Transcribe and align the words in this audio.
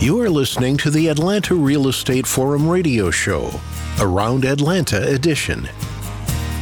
You 0.00 0.20
are 0.20 0.28
listening 0.28 0.76
to 0.78 0.90
the 0.90 1.08
Atlanta 1.08 1.54
Real 1.54 1.88
Estate 1.88 2.26
Forum 2.26 2.68
radio 2.68 3.10
show, 3.10 3.50
Around 4.00 4.44
Atlanta 4.44 5.08
edition. 5.08 5.66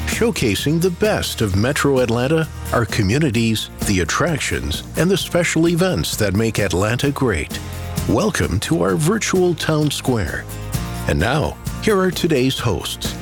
Showcasing 0.07 0.81
the 0.81 0.91
best 0.91 1.41
of 1.41 1.57
Metro 1.57 2.01
Atlanta, 2.01 2.47
our 2.73 2.85
communities, 2.85 3.71
the 3.87 4.01
attractions, 4.01 4.85
and 4.97 5.11
the 5.11 5.17
special 5.17 5.69
events 5.69 6.15
that 6.17 6.35
make 6.35 6.61
Atlanta 6.61 7.11
great. 7.11 7.59
Welcome 8.09 8.61
to 8.61 8.83
our 8.83 8.95
virtual 8.95 9.55
town 9.55 9.91
square. 9.91 10.45
And 11.09 11.19
now, 11.19 11.57
here 11.83 11.99
are 11.99 12.13
today's 12.13 12.61
hosts. 12.61 13.17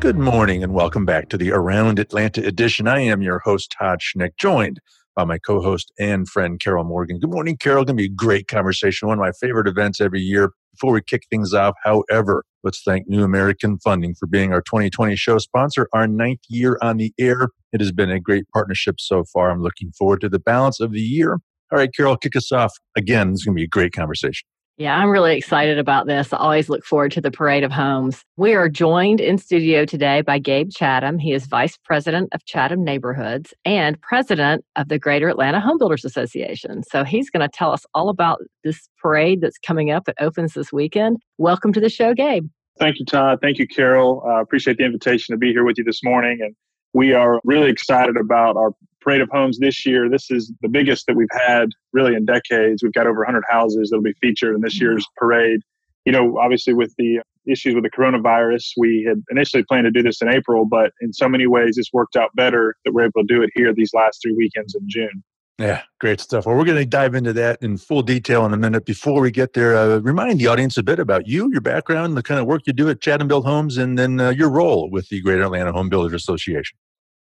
Good 0.00 0.18
morning 0.18 0.62
and 0.62 0.72
welcome 0.72 1.04
back 1.04 1.28
to 1.30 1.36
the 1.36 1.50
Around 1.50 1.98
Atlanta 1.98 2.46
edition. 2.46 2.86
I 2.88 3.00
am 3.00 3.20
your 3.20 3.40
host, 3.40 3.74
Todd 3.78 4.00
Schnick, 4.00 4.36
joined 4.38 4.80
by 5.14 5.24
my 5.24 5.38
co 5.38 5.60
host 5.60 5.92
and 5.98 6.28
friend, 6.28 6.60
Carol 6.60 6.84
Morgan. 6.84 7.18
Good 7.18 7.30
morning, 7.30 7.56
Carol. 7.56 7.84
Going 7.84 7.96
to 7.96 8.02
be 8.02 8.06
a 8.06 8.14
great 8.14 8.48
conversation, 8.48 9.08
one 9.08 9.18
of 9.18 9.22
my 9.22 9.32
favorite 9.32 9.68
events 9.68 10.00
every 10.00 10.20
year. 10.20 10.52
Before 10.72 10.92
we 10.92 11.02
kick 11.02 11.22
things 11.30 11.54
off, 11.54 11.74
however, 11.84 12.44
let's 12.64 12.82
thank 12.82 13.08
New 13.08 13.22
American 13.22 13.78
Funding 13.78 14.14
for 14.14 14.26
being 14.26 14.52
our 14.52 14.62
2020 14.62 15.14
show 15.16 15.38
sponsor, 15.38 15.88
our 15.92 16.06
ninth 16.08 16.40
year 16.48 16.78
on 16.82 16.96
the 16.96 17.12
air. 17.18 17.48
It 17.72 17.80
has 17.80 17.92
been 17.92 18.10
a 18.10 18.20
great 18.20 18.44
partnership 18.52 18.96
so 18.98 19.24
far. 19.32 19.50
I'm 19.50 19.62
looking 19.62 19.92
forward 19.92 20.20
to 20.22 20.28
the 20.28 20.40
balance 20.40 20.80
of 20.80 20.92
the 20.92 21.00
year. 21.00 21.38
All 21.72 21.78
right, 21.78 21.90
Carol, 21.94 22.16
kick 22.16 22.36
us 22.36 22.52
off. 22.52 22.72
Again, 22.96 23.32
it's 23.32 23.44
going 23.44 23.54
to 23.54 23.60
be 23.60 23.64
a 23.64 23.68
great 23.68 23.92
conversation. 23.92 24.46
Yeah, 24.76 24.96
I'm 24.96 25.08
really 25.08 25.36
excited 25.36 25.78
about 25.78 26.08
this. 26.08 26.32
I 26.32 26.36
always 26.38 26.68
look 26.68 26.84
forward 26.84 27.12
to 27.12 27.20
the 27.20 27.30
Parade 27.30 27.62
of 27.62 27.70
Homes. 27.70 28.24
We 28.36 28.54
are 28.54 28.68
joined 28.68 29.20
in 29.20 29.38
studio 29.38 29.84
today 29.84 30.20
by 30.20 30.40
Gabe 30.40 30.70
Chatham. 30.72 31.20
He 31.20 31.32
is 31.32 31.46
Vice 31.46 31.78
President 31.84 32.28
of 32.32 32.44
Chatham 32.44 32.82
Neighborhoods 32.82 33.54
and 33.64 34.00
President 34.00 34.64
of 34.74 34.88
the 34.88 34.98
Greater 34.98 35.28
Atlanta 35.28 35.60
Home 35.60 35.78
Builders 35.78 36.04
Association. 36.04 36.82
So 36.82 37.04
he's 37.04 37.30
going 37.30 37.42
to 37.42 37.48
tell 37.48 37.70
us 37.70 37.86
all 37.94 38.08
about 38.08 38.40
this 38.64 38.88
parade 39.00 39.42
that's 39.42 39.58
coming 39.58 39.92
up. 39.92 40.08
It 40.08 40.16
opens 40.18 40.54
this 40.54 40.72
weekend. 40.72 41.18
Welcome 41.38 41.72
to 41.74 41.80
the 41.80 41.88
show, 41.88 42.12
Gabe. 42.12 42.48
Thank 42.76 42.98
you, 42.98 43.04
Todd. 43.04 43.38
Thank 43.40 43.58
you, 43.58 43.68
Carol. 43.68 44.24
I 44.26 44.38
uh, 44.38 44.42
appreciate 44.42 44.78
the 44.78 44.84
invitation 44.84 45.34
to 45.34 45.38
be 45.38 45.52
here 45.52 45.64
with 45.64 45.78
you 45.78 45.84
this 45.84 46.02
morning. 46.02 46.40
And 46.42 46.56
we 46.92 47.12
are 47.12 47.40
really 47.44 47.70
excited 47.70 48.16
about 48.16 48.56
our 48.56 48.72
Parade 49.04 49.20
of 49.20 49.28
Homes 49.30 49.58
this 49.58 49.84
year. 49.84 50.08
This 50.08 50.30
is 50.30 50.50
the 50.62 50.68
biggest 50.68 51.06
that 51.06 51.14
we've 51.14 51.28
had 51.30 51.68
really 51.92 52.14
in 52.14 52.24
decades. 52.24 52.82
We've 52.82 52.92
got 52.92 53.06
over 53.06 53.18
100 53.18 53.44
houses 53.48 53.90
that'll 53.90 54.02
be 54.02 54.14
featured 54.20 54.54
in 54.54 54.62
this 54.62 54.80
year's 54.80 55.06
parade. 55.16 55.60
You 56.06 56.12
know, 56.12 56.38
obviously 56.38 56.72
with 56.72 56.94
the 56.96 57.20
issues 57.46 57.74
with 57.74 57.84
the 57.84 57.90
coronavirus, 57.90 58.72
we 58.76 59.04
had 59.06 59.22
initially 59.30 59.62
planned 59.62 59.84
to 59.84 59.90
do 59.90 60.02
this 60.02 60.22
in 60.22 60.28
April, 60.28 60.64
but 60.64 60.92
in 61.02 61.12
so 61.12 61.28
many 61.28 61.46
ways, 61.46 61.76
it's 61.76 61.92
worked 61.92 62.16
out 62.16 62.30
better 62.34 62.76
that 62.84 62.92
we're 62.92 63.04
able 63.04 63.22
to 63.22 63.26
do 63.26 63.42
it 63.42 63.50
here 63.54 63.74
these 63.74 63.92
last 63.92 64.20
three 64.22 64.32
weekends 64.32 64.74
in 64.74 64.82
June. 64.88 65.22
Yeah, 65.58 65.82
great 66.00 66.20
stuff. 66.20 66.46
Well, 66.46 66.56
we're 66.56 66.64
going 66.64 66.78
to 66.78 66.86
dive 66.86 67.14
into 67.14 67.32
that 67.34 67.62
in 67.62 67.76
full 67.76 68.02
detail 68.02 68.44
in 68.44 68.52
a 68.52 68.56
minute. 68.56 68.84
Before 68.86 69.20
we 69.20 69.30
get 69.30 69.52
there, 69.52 69.76
uh, 69.76 69.98
remind 69.98 70.40
the 70.40 70.48
audience 70.48 70.76
a 70.78 70.82
bit 70.82 70.98
about 70.98 71.28
you, 71.28 71.48
your 71.52 71.60
background, 71.60 72.16
the 72.16 72.24
kind 72.24 72.40
of 72.40 72.46
work 72.46 72.62
you 72.66 72.72
do 72.72 72.88
at 72.88 73.00
Chatham 73.00 73.28
Built 73.28 73.44
Homes, 73.44 73.76
and 73.76 73.96
then 73.96 74.18
uh, 74.18 74.30
your 74.30 74.50
role 74.50 74.90
with 74.90 75.08
the 75.10 75.20
Greater 75.20 75.42
Atlanta 75.42 75.70
Home 75.72 75.88
Builders 75.88 76.12
Association. 76.12 76.76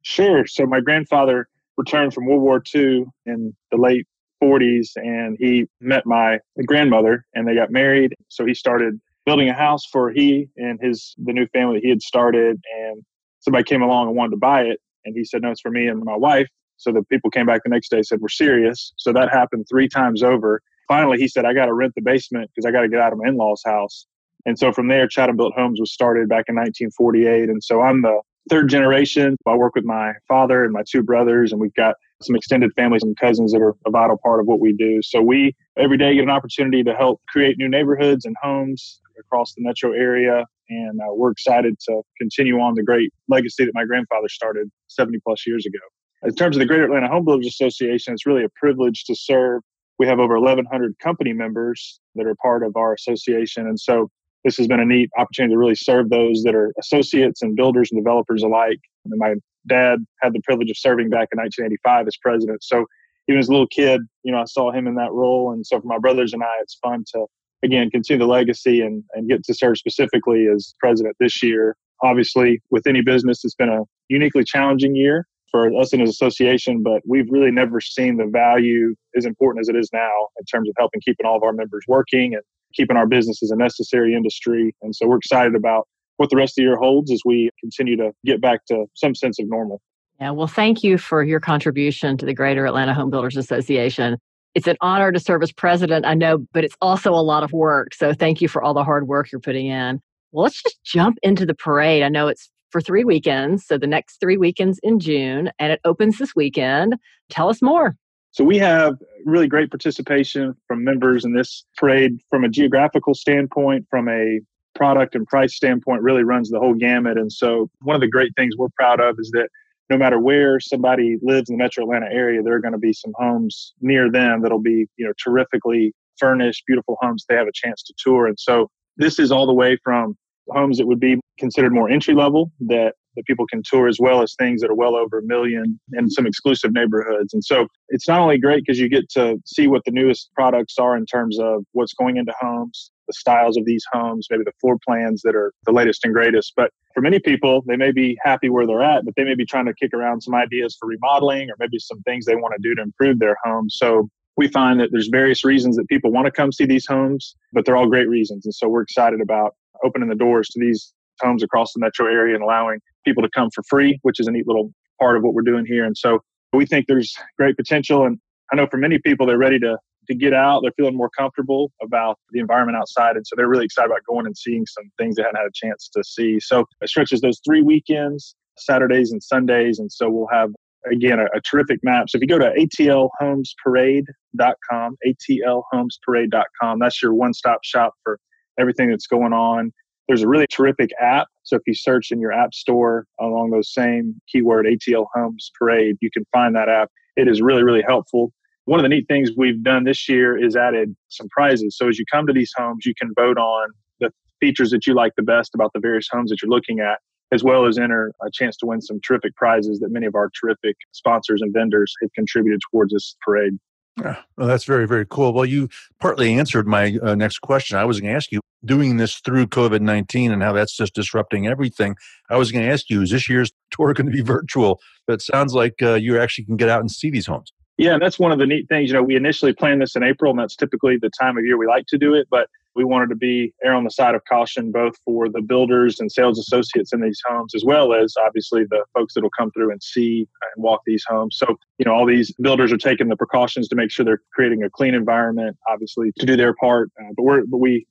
Sure. 0.03 0.47
So 0.47 0.65
my 0.65 0.81
grandfather 0.81 1.49
returned 1.81 2.15
from 2.15 2.27
World 2.27 2.43
War 2.43 2.63
II 2.75 3.07
in 3.27 3.55
the 3.71 3.79
late 3.79 4.07
40s, 4.43 4.89
and 4.97 5.37
he 5.39 5.67
met 5.81 6.07
my 6.07 6.39
grandmother, 6.67 7.25
and 7.35 7.47
they 7.47 7.55
got 7.55 7.71
married. 7.71 8.15
So 8.29 8.45
he 8.47 8.55
started 8.55 9.01
building 9.27 9.49
a 9.49 9.55
house 9.55 9.85
for 9.93 10.11
he 10.11 10.49
and 10.57 10.79
his 10.81 11.15
the 11.19 11.33
new 11.33 11.47
family 11.49 11.77
that 11.77 11.85
he 11.85 11.91
had 11.91 12.03
started, 12.03 12.61
and 12.79 13.03
somebody 13.41 13.65
came 13.65 13.83
along 13.83 14.09
and 14.09 14.17
wanted 14.17 14.33
to 14.33 14.39
buy 14.39 14.63
it, 14.63 14.79
and 15.05 15.15
he 15.17 15.25
said, 15.25 15.43
"No, 15.43 15.51
it's 15.51 15.61
for 15.61 15.71
me 15.71 15.89
and 15.89 16.03
my 16.05 16.17
wife." 16.17 16.49
So 16.77 16.93
the 16.93 17.03
people 17.05 17.31
came 17.31 17.47
back 17.47 17.63
the 17.65 17.71
next 17.71 17.91
day 17.91 18.03
said, 18.03 18.21
"We're 18.21 18.29
serious." 18.29 18.93
So 18.97 19.13
that 19.13 19.31
happened 19.31 19.67
three 19.69 19.89
times 19.89 20.23
over. 20.23 20.63
Finally, 20.89 21.19
he 21.19 21.29
said, 21.29 21.45
"I 21.45 21.53
got 21.53 21.67
to 21.67 21.75
rent 21.75 21.95
the 21.95 22.03
basement 22.03 22.51
because 22.51 22.67
I 22.67 22.73
got 22.73 22.83
to 22.83 22.89
get 22.89 23.01
out 23.01 23.13
of 23.13 23.19
my 23.19 23.29
in-laws' 23.29 23.63
house." 23.65 24.07
And 24.47 24.59
so 24.59 24.73
from 24.73 24.89
there, 24.89 25.07
Chatham 25.07 25.37
Built 25.37 25.53
Homes 25.55 25.81
was 25.81 25.93
started 25.93 26.29
back 26.29 26.47
in 26.49 26.55
1948. 26.55 27.51
And 27.51 27.63
so 27.63 27.83
I'm 27.83 28.01
the 28.03 28.21
third 28.51 28.69
generation. 28.69 29.37
I 29.47 29.55
work 29.55 29.75
with 29.75 29.85
my 29.85 30.13
father 30.29 30.65
and 30.65 30.73
my 30.73 30.83
two 30.87 31.03
brothers, 31.03 31.53
and 31.53 31.61
we've 31.61 31.75
got 31.75 31.95
some 32.23 32.37
extended 32.37 32.73
families 32.75 33.03
and 33.03 33.17
cousins 33.17 33.53
that 33.53 33.63
are 33.63 33.75
a 33.87 33.91
vital 33.91 34.19
part 34.23 34.41
of 34.41 34.47
what 34.47 34.61
we 34.61 34.75
do. 34.75 35.01
So 35.03 35.23
we 35.23 35.55
every 35.79 35.97
day 35.97 36.15
get 36.15 36.25
an 36.25 36.31
opportunity 36.31 36.83
to 36.83 36.95
help 36.95 37.23
create 37.29 37.57
new 37.57 37.69
neighborhoods 37.69 38.27
and 38.27 38.37
homes 38.43 39.01
across 39.19 39.55
the 39.55 39.63
metro 39.63 39.93
area. 39.93 40.45
And 40.69 41.01
uh, 41.01 41.15
we're 41.15 41.31
excited 41.31 41.79
to 41.89 42.03
continue 42.19 42.61
on 42.61 42.75
the 42.75 42.83
great 42.83 43.13
legacy 43.29 43.65
that 43.65 43.75
my 43.75 43.85
grandfather 43.85 44.29
started 44.29 44.71
70 44.89 45.19
plus 45.25 45.47
years 45.47 45.65
ago. 45.65 45.79
In 46.23 46.35
terms 46.35 46.57
of 46.57 46.61
the 46.61 46.67
Greater 46.67 46.85
Atlanta 46.85 47.09
Home 47.09 47.25
Builders 47.25 47.47
Association, 47.47 48.13
it's 48.13 48.27
really 48.27 48.45
a 48.45 48.51
privilege 48.55 49.05
to 49.05 49.15
serve. 49.15 49.63
We 49.99 50.07
have 50.07 50.19
over 50.19 50.39
1,100 50.39 50.99
company 50.99 51.33
members 51.33 52.01
that 52.15 52.27
are 52.27 52.35
part 52.43 52.63
of 52.63 52.77
our 52.77 52.93
association. 52.93 53.67
And 53.67 53.81
so 53.81 54.11
this 54.45 54.57
has 54.57 54.67
been 54.67 54.81
a 54.81 54.85
neat 54.85 55.11
opportunity 55.19 55.55
to 55.55 55.59
really 55.59 55.75
serve 55.75 56.11
those 56.11 56.43
that 56.45 56.55
are 56.55 56.73
associates 56.79 57.43
and 57.43 57.57
builders 57.57 57.91
and 57.93 58.03
developers 58.03 58.43
alike. 58.43 58.79
And 59.05 59.13
my 59.19 59.35
dad 59.69 59.99
had 60.23 60.33
the 60.33 60.41
privilege 60.45 60.71
of 60.71 60.79
serving 60.79 61.11
back 61.11 61.29
in 61.33 61.39
1985 61.39 62.07
as 62.07 62.17
president. 62.17 62.65
So 62.65 62.87
even 63.29 63.39
as 63.39 63.49
a 63.49 63.53
little 63.53 63.67
kid, 63.67 64.01
you 64.23 64.33
know, 64.33 64.41
I 64.41 64.45
saw 64.45 64.73
him 64.73 64.87
in 64.87 64.95
that 64.97 65.13
role. 65.13 65.53
And 65.53 65.67
so 65.67 65.81
for 65.81 65.87
my 65.87 65.99
brothers 65.99 66.33
and 66.33 66.43
I, 66.43 66.53
it's 66.63 66.79
fun 66.83 67.05
to, 67.15 67.27
again, 67.63 67.91
continue 67.91 68.19
the 68.19 68.31
legacy 68.31 68.81
and, 68.81 69.05
and 69.15 69.29
get 69.29 69.45
to 69.45 69.55
serve 69.55 69.77
specifically 69.79 70.47
as 70.47 70.75
president 70.81 71.17
this 71.21 71.43
year. 71.43 71.77
Obviously, 72.03 72.61
with 72.71 72.87
any 72.87 73.03
business, 73.03 73.45
it's 73.45 73.55
been 73.55 73.69
a 73.69 73.83
uniquely 74.09 74.43
challenging 74.43 74.97
year 74.97 75.27
for 75.51 75.71
us 75.79 75.93
in 75.93 76.01
an 76.01 76.09
association, 76.09 76.83
but 76.83 77.03
we've 77.07 77.31
really 77.31 77.51
never 77.51 77.81
seen 77.81 78.17
the 78.17 78.27
value 78.27 78.95
as 79.17 79.27
important 79.27 79.61
as 79.61 79.69
it 79.69 79.77
is 79.77 79.91
now 79.93 80.11
in 80.39 80.45
terms 80.47 80.69
of 80.69 80.75
helping 80.79 81.01
keeping 81.05 81.27
all 81.27 81.37
of 81.37 81.43
our 81.43 81.53
members 81.53 81.85
working 81.89 82.35
and 82.35 82.43
keeping 82.75 82.97
our 82.97 83.07
business 83.07 83.43
as 83.43 83.51
a 83.51 83.57
necessary 83.57 84.15
industry. 84.15 84.75
And 84.83 84.95
so 84.95 85.07
we're 85.07 85.19
excited 85.19 85.55
about 85.55 85.87
what 86.17 86.31
the 86.31 86.37
rest 86.37 86.53
of 86.53 86.57
the 86.57 86.63
year 86.63 86.77
holds 86.77 87.11
as 87.11 87.23
we 87.25 87.51
continue 87.61 87.97
to 87.97 88.13
get 88.25 88.41
back 88.41 88.67
to 88.67 88.87
some 88.95 89.15
sense 89.15 89.39
of 89.39 89.49
normal. 89.49 89.81
Yeah, 90.21 90.33
well, 90.33 90.47
thank 90.47 90.83
you 90.83 90.99
for 90.99 91.23
your 91.23 91.41
contribution 91.41 92.19
to 92.19 92.27
the 92.27 92.35
Greater 92.35 92.67
Atlanta 92.67 92.93
Home 92.93 93.09
Builders 93.09 93.39
Association. 93.39 94.19
It's 94.55 94.67
an 94.67 94.77
honor 94.83 95.13
to 95.13 95.19
serve 95.19 95.43
as 95.43 95.53
president, 95.53 96.05
I 96.05 96.15
know, 96.15 96.39
but 96.53 96.65
it's 96.65 96.77
also 96.83 97.13
a 97.15 97.23
lot 97.23 97.43
of 97.43 97.53
work. 97.53 97.95
So 97.95 98.13
thank 98.13 98.43
you 98.43 98.49
for 98.49 98.63
all 98.63 98.75
the 98.75 98.85
hard 98.85 99.09
work 99.09 99.33
you're 99.33 99.41
putting 99.41 99.67
in. 99.67 100.01
Well, 100.33 100.43
let's 100.43 100.63
just 100.63 100.83
jump 100.85 101.17
into 101.23 101.47
the 101.47 101.55
parade. 101.55 102.03
I 102.03 102.09
know 102.09 102.29
it's 102.29 102.51
for 102.71 102.81
three 102.81 103.03
weekends, 103.05 103.67
so 103.67 103.79
the 103.79 103.87
next 103.87 104.19
three 104.21 104.37
weekends 104.37 104.79
in 104.83 105.01
June, 105.01 105.51
and 105.59 105.73
it 105.73 105.81
opens 105.85 106.19
this 106.19 106.37
weekend. 106.37 106.97
Tell 107.31 107.49
us 107.49 107.63
more. 107.63 107.97
So 108.33 108.45
we 108.45 108.59
have 108.59 108.95
really 109.25 109.49
great 109.49 109.71
participation 109.71 110.55
from 110.67 110.85
members 110.85 111.25
in 111.25 111.35
this 111.35 111.65
parade 111.77 112.21
from 112.31 112.45
a 112.45 112.49
geographical 112.49 113.15
standpoint, 113.15 113.87
from 113.91 114.09
a 114.09 114.41
product 114.75 115.15
and 115.15 115.27
price 115.27 115.57
standpoint, 115.57 116.03
really 116.03 116.23
runs 116.23 116.49
the 116.49 116.61
whole 116.61 116.75
gamut. 116.75 117.19
And 117.19 117.33
so 117.33 117.69
one 117.81 117.97
of 117.97 118.01
the 118.01 118.09
great 118.09 118.33
things 118.37 118.57
we're 118.57 118.69
proud 118.77 119.01
of 119.01 119.17
is 119.19 119.31
that 119.33 119.49
no 119.91 119.99
matter 119.99 120.21
where 120.21 120.61
somebody 120.61 121.17
lives 121.21 121.51
in 121.51 121.57
the 121.57 121.63
metro 121.63 121.83
Atlanta 121.83 122.07
area, 122.07 122.43
there 122.43 122.55
are 122.55 122.61
going 122.61 122.73
to 122.73 122.79
be 122.79 122.93
some 122.93 123.13
homes 123.17 123.75
near 123.81 124.11
them 124.11 124.43
that'll 124.43 124.61
be, 124.61 124.87
you 124.97 125.05
know, 125.05 125.13
terrifically 125.23 125.93
furnished, 126.17 126.65
beautiful 126.67 126.97
homes 127.01 127.25
they 127.29 127.35
have 127.35 127.49
a 127.49 127.53
chance 127.53 127.83
to 127.83 127.95
tour. 127.99 128.29
And 128.29 128.39
so 128.39 128.71
this 128.97 129.19
is 129.19 129.33
all 129.33 129.47
the 129.47 129.55
way 129.55 129.77
from 129.83 130.17
homes 130.49 130.79
that 130.79 130.87
would 130.87 131.01
be 131.01 131.19
considered 131.39 131.73
more 131.73 131.91
entry 131.91 132.15
level 132.15 132.53
that 132.61 132.95
that 133.17 133.25
people 133.27 133.47
can 133.47 133.63
tour 133.65 133.89
as 133.89 133.99
well 134.01 134.23
as 134.23 134.35
things 134.35 134.61
that 134.61 134.71
are 134.71 134.75
well 134.75 134.95
over 134.95 135.19
a 135.19 135.23
million 135.23 135.81
and 135.93 136.13
some 136.13 136.27
exclusive 136.27 136.73
neighborhoods. 136.73 137.35
And 137.35 137.45
so 137.45 137.67
it's 137.89 138.09
not 138.09 138.21
only 138.21 138.39
great 138.39 138.65
because 138.65 138.79
you 138.79 138.89
get 138.89 139.09
to 139.11 139.37
see 139.45 139.67
what 139.67 139.83
the 139.85 139.91
newest 139.91 140.31
products 140.35 140.75
are 140.79 140.97
in 140.97 141.07
terms 141.07 141.39
of 141.39 141.65
what's 141.73 141.93
going 141.95 142.17
into 142.17 142.33
homes, 142.41 142.91
the 143.07 143.13
styles 143.13 143.57
of 143.57 143.65
these 143.65 143.85
homes, 143.93 144.29
maybe 144.31 144.45
the 144.45 144.53
floor 144.61 144.79
plans 144.87 145.23
that 145.23 145.35
are 145.35 145.53
the 145.67 145.73
latest 145.73 146.05
and 146.05 146.15
greatest. 146.15 146.53
But 146.57 146.71
for 146.95 147.01
many 147.01 147.19
people, 147.19 147.63
they 147.67 147.77
may 147.77 147.93
be 147.93 148.17
happy 148.23 148.49
where 148.49 148.67
they're 148.67 148.83
at, 148.83 149.05
but 149.05 149.15
they 149.17 149.25
may 149.25 149.35
be 149.35 149.45
trying 149.45 149.67
to 149.67 149.75
kick 149.75 149.93
around 149.95 150.23
some 150.23 150.35
ideas 150.35 150.77
for 150.79 150.87
remodeling 150.89 151.51
or 151.51 151.55
maybe 151.59 151.79
some 151.79 152.01
things 152.03 152.25
they 152.25 152.37
want 152.37 152.55
to 152.55 152.63
do 152.63 152.75
to 152.75 152.83
improve 152.83 153.19
their 153.19 153.37
home. 153.45 153.69
So 153.69 154.09
we 154.37 154.49
find 154.49 154.81
that 154.81 154.91
there's 154.93 155.09
various 155.09 155.45
reasons 155.45 155.77
that 155.77 155.89
people 155.89 156.13
want 156.13 156.27
to 156.27 156.31
come 156.31 156.53
see 156.53 156.65
these 156.65 156.87
homes, 156.87 157.35
but 157.53 157.65
they're 157.65 157.77
all 157.77 157.89
great 157.89 158.09
reasons. 158.09 158.47
And 158.47 158.55
so 158.55 158.69
we're 158.69 158.83
excited 158.83 159.21
about 159.21 159.55
opening 159.85 160.09
the 160.09 160.15
doors 160.15 160.49
to 160.49 160.61
these 160.61 160.93
homes 161.23 161.43
across 161.43 161.73
the 161.73 161.81
metro 161.81 162.07
area 162.07 162.35
and 162.35 162.43
allowing 162.43 162.81
people 163.05 163.23
to 163.23 163.31
come 163.31 163.49
for 163.55 163.63
free, 163.69 163.99
which 164.03 164.21
is 164.21 164.27
a 164.27 164.31
neat 164.31 164.47
little 164.47 164.73
part 165.01 165.17
of 165.17 165.23
what 165.23 165.35
we're 165.35 165.43
doing 165.43 165.65
here. 165.67 165.85
And 165.85 165.97
so 165.97 166.21
we 166.53 166.67
think 166.67 166.87
there's 166.87 167.15
great 167.39 167.57
potential. 167.57 168.05
And 168.05 168.19
I 168.53 168.57
know 168.57 168.67
for 168.71 168.77
many 168.77 168.99
people, 168.99 169.27
they're 169.27 169.39
ready 169.39 169.59
to 169.61 169.79
to 170.09 170.15
get 170.15 170.33
out. 170.35 170.61
They're 170.63 170.73
feeling 170.77 170.97
more 170.97 171.11
comfortable 171.11 171.71
about 171.83 172.19
the 172.31 172.41
environment 172.41 172.77
outside. 172.77 173.17
And 173.17 173.27
so 173.27 173.35
they're 173.37 173.49
really 173.49 173.65
excited 173.65 173.91
about 173.91 174.03
going 174.09 174.27
and 174.27 174.37
seeing 174.37 174.67
some 174.67 174.85
things 174.99 175.17
they 175.17 175.23
hadn't 175.23 175.37
had 175.37 175.47
a 175.47 175.53
chance 175.55 175.89
to 175.95 176.05
see. 176.05 176.39
So 176.41 176.67
it 176.81 176.89
stretches 176.89 177.21
those 177.21 177.41
three 177.47 177.63
weekends, 177.63 178.35
Saturdays 178.59 179.13
and 179.13 179.23
Sundays. 179.23 179.79
And 179.79 179.93
so 179.93 180.11
we'll 180.11 180.27
have, 180.33 180.51
again, 180.91 181.21
a, 181.21 181.27
a 181.37 181.41
terrific 181.43 181.79
map. 181.83 182.11
So 182.11 182.17
if 182.17 182.23
you 182.23 182.29
go 182.29 182.39
to 182.39 182.51
atlhomesparade.com, 182.51 184.97
atlhomesparade.com, 185.07 186.79
that's 186.81 187.03
your 187.03 187.15
one 187.15 187.33
stop 187.33 187.61
shop 187.63 187.95
for 188.03 188.19
everything 188.59 188.91
that's 188.91 189.07
going 189.07 189.33
on. 189.33 189.73
There's 190.11 190.23
a 190.23 190.29
really 190.29 190.49
terrific 190.49 190.91
app. 191.01 191.29
So 191.45 191.55
if 191.55 191.63
you 191.69 191.75
search 191.75 192.11
in 192.11 192.21
your 192.21 192.33
app 192.33 192.53
store 192.53 193.07
along 193.21 193.51
those 193.51 193.73
same 193.73 194.21
keyword 194.29 194.67
ATL 194.67 195.07
Homes 195.15 195.53
Parade, 195.57 195.99
you 196.01 196.11
can 196.11 196.25
find 196.33 196.57
that 196.57 196.69
app. 196.69 196.91
It 197.15 197.29
is 197.29 197.41
really, 197.41 197.63
really 197.63 197.85
helpful. 197.87 198.33
one 198.65 198.81
of 198.81 198.83
the 198.83 198.89
neat 198.89 199.07
things 199.07 199.31
we've 199.37 199.63
done 199.63 199.85
this 199.85 200.09
year 200.09 200.37
is 200.37 200.57
added 200.57 200.97
some 201.11 201.29
prizes. 201.29 201.77
So 201.79 201.89
as 201.89 201.97
you 201.97 202.05
come 202.13 202.27
to 202.27 202.33
these 202.33 202.51
homes, 202.57 202.85
you 202.85 202.93
can 203.01 203.13
vote 203.15 203.39
on 203.39 203.69
the 204.01 204.11
features 204.41 204.73
that 204.73 204.85
you 204.85 204.95
like 204.95 205.13
the 205.17 205.23
best 205.23 205.55
about 205.55 205.73
the 205.75 205.81
various 205.81 206.09
homes 206.11 206.31
that 206.31 206.43
you're 206.43 206.51
looking 206.51 206.81
at, 206.81 206.99
as 207.31 207.45
well 207.45 207.65
as 207.67 207.79
enter 207.79 208.13
a 208.21 208.33
chance 208.33 208.57
to 208.57 208.67
win 208.67 208.81
some 208.81 208.99
terrific 209.07 209.37
prizes 209.37 209.79
that 209.79 209.93
many 209.93 210.07
of 210.07 210.17
our 210.17 210.29
terrific 210.41 210.75
sponsors 210.91 211.41
and 211.41 211.55
vendors 211.55 211.95
have 212.03 212.13
contributed 212.15 212.61
towards 212.73 212.93
this 212.93 213.15
parade. 213.25 213.53
Yeah, 213.97 214.17
well, 214.37 214.49
that's 214.49 214.65
very, 214.65 214.89
very 214.89 215.07
cool. 215.09 215.33
Well, 215.33 215.47
you 215.47 215.69
partly 216.01 216.35
answered 216.35 216.67
my 216.67 216.99
uh, 217.01 217.15
next 217.15 217.39
question. 217.39 217.79
I 217.79 217.85
was 217.85 218.01
going 218.01 218.11
to 218.11 218.17
ask 218.17 218.33
you, 218.33 218.41
doing 218.65 218.97
this 218.97 219.17
through 219.17 219.47
COVID 219.47 219.81
19 219.81 220.33
and 220.33 220.43
how 220.43 220.53
that's 220.53 220.77
just 220.77 220.95
disrupting 220.95 221.47
everything. 221.47 221.97
I 222.29 222.37
was 222.37 222.53
going 222.53 222.65
to 222.65 222.71
ask 222.71 222.91
you, 222.91 223.03
is 223.03 223.11
this 223.11 223.29
year's 223.29 223.53
tour 223.71 223.93
going 223.95 224.07
to 224.07 224.13
be 224.13 224.23
virtual? 224.23 224.81
But 225.07 225.15
it 225.15 225.23
sounds 225.23 225.55
like 225.55 225.83
uh, 225.83 225.95
you 225.95 226.19
actually 226.19 226.45
can 226.45 226.57
get 226.57 226.69
out 226.69 226.81
and 226.81 226.91
see 226.91 227.11
these 227.11 227.27
homes. 227.27 227.53
Yeah, 227.79 227.97
that's 227.99 228.19
one 228.19 228.31
of 228.31 228.39
the 228.39 228.47
neat 228.47 228.69
things. 228.69 228.91
You 228.91 228.95
know, 228.95 229.03
we 229.03 229.17
initially 229.17 229.55
planned 229.55 229.81
this 229.81 229.97
in 229.97 230.03
April, 230.03 230.31
and 230.31 230.39
that's 230.39 230.55
typically 230.55 230.99
the 231.01 231.11
time 231.19 231.39
of 231.39 231.47
year 231.47 231.57
we 231.57 231.67
like 231.67 231.87
to 231.87 231.97
do 231.97 232.13
it. 232.15 232.29
But 232.31 232.49
we 232.75 232.85
wanted 232.85 233.09
to 233.09 233.17
be 233.17 233.53
err 233.65 233.75
on 233.75 233.85
the 233.85 233.91
side 233.91 234.15
of 234.15 234.23
caution, 234.29 234.71
both 234.71 234.95
for 235.05 235.29
the 235.29 235.41
builders 235.41 235.99
and 235.99 236.11
sales 236.11 236.39
associates 236.39 236.93
in 236.93 237.01
these 237.01 237.21
homes, 237.27 237.55
as 237.55 237.65
well 237.65 237.93
as 237.93 238.15
obviously 238.25 238.65
the 238.69 238.85
folks 238.95 239.15
that 239.15 239.23
will 239.23 239.31
come 239.37 239.51
through 239.53 239.71
and 239.73 239.83
see 239.83 240.29
and 240.55 240.63
walk 240.63 240.83
these 240.87 241.05
homes. 241.09 241.37
So, 241.37 241.57
you 241.79 241.85
know, 241.85 241.95
all 241.95 242.07
these 242.07 242.33
builders 242.41 242.73
are 242.73 242.79
taking 242.79 243.09
the 243.09 243.17
precautions 243.17 243.69
to 243.69 243.77
make 243.77 243.91
sure 243.91 244.05
they're 244.05 244.23
creating 244.33 244.63
a 244.63 244.71
clean 244.71 244.95
environment, 244.95 245.57
obviously 245.69 246.13
to 246.19 246.27
do 246.27 246.37
their 246.37 246.55
part. 246.55 246.91
Uh, 247.01 247.13
but 247.17 247.23
we're, 247.23 247.47
but 247.47 247.59
we, 247.59 247.87